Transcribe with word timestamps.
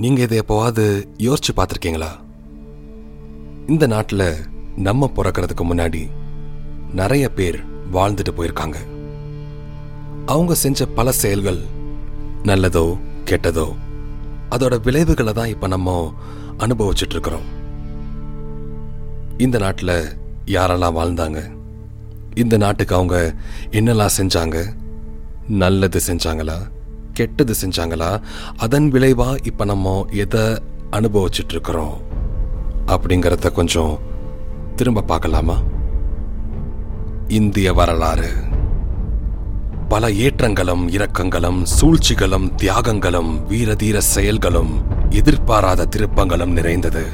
நீங்க 0.00 0.22
இதை 0.22 0.38
எப்போவாது 0.38 1.08
யோசிச்சு 1.18 1.52
பார்த்துருக்கீங்களா? 1.56 2.08
இந்த 3.66 3.86
நாட்டில் 3.86 4.36
நம்ம 4.76 5.10
பிறக்கிறதுக்கு 5.16 5.64
முன்னாடி 5.70 6.10
நிறைய 6.92 7.32
பேர் 7.32 7.64
வாழ்ந்துட்டு 7.92 8.32
போயிருக்காங்க. 8.36 8.76
அவங்க 10.26 10.54
செஞ்ச 10.54 10.86
பல 10.86 11.12
செயல்கள் 11.12 11.60
நல்லதோ 12.42 12.98
கெட்டதோ 13.24 13.74
அதோட 14.50 14.82
விளைவுகளை 14.82 15.32
தான் 15.32 15.48
இப்போ 15.48 15.66
நம்ம 15.66 16.14
அனுபவிச்சுட்டு 16.58 17.16
இருக்கிறோம். 17.16 17.46
இந்த 19.38 19.58
நாட்டில் 19.58 20.18
யாரெல்லாம் 20.46 20.98
வாழ்ந்தாங்க? 21.00 21.50
இந்த 22.34 22.56
நாட்டுக்கு 22.56 22.94
அவங்க 22.94 23.34
என்னெல்லாம் 23.70 24.16
செஞ்சாங்க? 24.18 24.74
நல்லது 25.48 26.00
செஞ்சாங்களா? 26.06 26.58
கெட்டது 27.20 27.54
செஞ்சாங்களா? 27.62 28.10
அதன் 28.64 28.88
விளைவாக 28.94 29.42
இப்போ 29.50 29.64
நம்ம 29.72 29.94
எதை 30.24 30.44
அனுபவிச்சிட்டுருக்குறோம் 30.98 31.96
அப்படிங்கிறத 32.94 33.52
கொஞ்சம் 33.58 33.94
திரும்ப 34.76 35.06
பார்க்கலாமா? 35.12 35.56
இந்திய 37.38 37.72
வரலாறு. 37.78 38.30
பல 39.92 40.08
ஏற்றங்களும் 40.24 40.84
இரக்கங்களும் 40.96 41.60
சூழ்ச்சிகளும் 41.76 42.46
தியாகங்களும் 42.62 43.30
வீரதீர 43.50 43.98
செயல்களும் 44.14 44.72
எதிர்பாராத 45.20 45.88
திருப்பங்களும் 45.94 46.56
நிறைந்தது. 46.58 47.04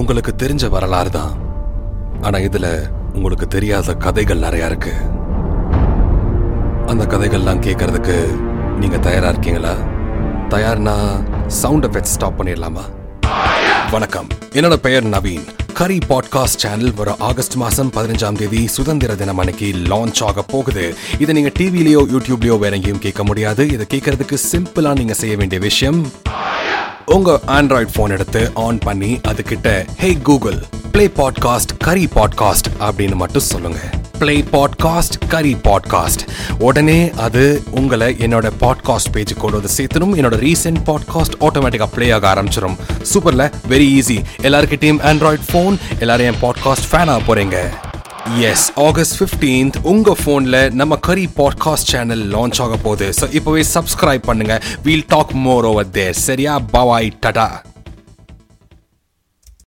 உங்களுக்கு 0.00 0.34
தெரிஞ்ச 0.42 0.64
வரலாறு 0.74 1.10
தான். 1.16 1.32
ஆனால் 2.26 2.46
இதில் 2.48 2.72
உங்களுக்கு 3.14 3.46
தெரியாத 3.54 3.94
கதைகள் 4.04 4.44
நிறையா 4.46 4.66
இருக்குது 4.70 5.18
அந்த 6.90 7.04
கதைகள்லாம் 7.04 7.62
கேட்கறதுக்கு 7.66 8.30
நீங்க 8.78 8.98
தயாரா 8.98 9.28
இருக்கீங்களா? 9.28 9.74
தயார்னா 10.48 11.24
சவுண்ட் 11.46 11.86
எஃபெக்ட் 11.86 12.02
ஸ்டாப் 12.02 12.42
பண்ணிடலாமா? 12.42 12.80
வணக்கம். 13.90 14.26
என்னோட 14.52 14.74
பெயர் 14.74 15.06
நவீன். 15.06 15.44
கரி 15.74 15.98
பாட்காஸ்ட் 16.08 16.56
சேனல் 16.56 16.94
வர 16.94 17.16
ஆகஸ்ட் 17.18 17.54
மாதம் 17.54 17.92
பதினஞ்சாம் 17.92 18.36
தேதி 18.36 18.66
சுதந்திர 18.66 19.14
தினம் 19.14 19.38
அன்னைக்கு 19.38 19.72
லான்ச் 19.74 20.22
ஆக 20.22 20.42
போகுது. 20.42 20.94
இதை 21.18 21.34
நீங்கள் 21.34 21.52
டிவிலேயோ 21.58 22.04
யூடியூப்லேயோ 22.16 22.58
வேற 22.58 22.76
எங்கேயும் 22.76 22.98
கேட்க 22.98 23.24
முடியாது. 23.24 23.68
இதை 23.68 23.86
கேட்கறதுக்கு 23.94 24.36
சிம்பிளாக 24.52 24.96
நீங்கள் 24.96 25.16
செய்ய 25.16 25.36
வேண்டிய 25.36 25.60
விஷயம் 25.60 26.12
உங்கள் 27.06 27.38
ஆண்ட்ராய்ட் 27.46 27.94
ஃபோன் 27.96 28.10
எடுத்து 28.10 28.50
ஆன் 28.54 28.78
பண்ணி 28.78 29.20
அதுக்கிட்ட 29.28 29.86
hey 29.96 30.18
Google 30.22 30.64
play 30.92 31.06
podcast 31.06 31.76
curry 31.78 32.08
podcast 32.14 32.70
அப்படின்னு 32.80 33.14
மட்டும் 33.14 33.42
சொல்லுங்கள் 33.42 33.99
ப்ளே 34.20 34.44
பாட்காஸ்ட் 34.52 35.28
கரி 35.28 35.56
பாட்காஸ்ட் 35.62 36.22
உடனே 36.58 37.10
அது 37.16 37.62
உங்களை 37.70 38.16
என்னோட 38.18 38.50
பாட்காஸ்ட் 38.60 39.10
பேஜ் 39.12 39.34
கொண்டு 39.34 39.56
வந்து 39.56 39.68
என்னோட 40.16 40.38
ரீசெண்ட் 40.38 40.78
பாட்காஸ்ட் 40.86 41.36
ஆட்டோமேட்டிக்காக 41.40 41.90
ப்ளே 41.94 42.10
ஆக 42.10 42.34
ஆரம்பிச்சிடும் 42.34 42.76
சூப்பரில் 43.14 43.50
வெரி 43.68 43.88
ஈஸி 43.98 44.18
எல்லாருக்கிட்டையும் 44.42 45.00
ஆண்ட்ராய்ட் 45.02 45.46
ஃபோன் 45.52 45.76
எல்லாரும் 45.98 46.26
என் 46.26 46.40
பாட்காஸ்ட் 46.42 46.88
ஃபேன் 46.90 47.08
ஆக 47.08 47.22
எஸ் 48.40 48.72
ஆகஸ்ட் 48.76 49.22
ஃபிஃப்டீன்த் 49.22 49.76
உங்கள் 49.82 50.16
ஃபோனில் 50.24 50.70
நம்ம 50.72 50.96
கரி 50.96 51.28
பாட்காஸ்ட் 51.36 51.86
சேனல் 51.86 52.34
லான்ச் 52.34 52.62
ஆக 52.62 52.76
போகுது. 52.76 53.12
ஸோ 53.20 53.28
இப்போவே 53.32 53.64
சப்ஸ்கிரைப் 53.74 54.26
பண்ணுங்கள் 54.26 54.62
we'll 54.82 55.04
talk 55.08 55.32
more 55.32 55.64
over 55.64 55.90
there 55.90 56.12
சரியா? 56.12 56.60
பவாய் 56.72 57.10
டடா 57.26 57.48